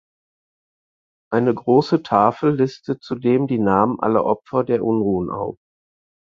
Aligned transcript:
Eine 1.31 1.53
große 1.53 2.01
Tafel 2.01 2.55
listet 2.55 3.03
zudem 3.03 3.45
die 3.45 3.59
Namen 3.59 3.99
alle 3.99 4.23
Opfer 4.23 4.63
der 4.63 4.83
Unruhen 4.83 5.29
auf. 5.29 5.59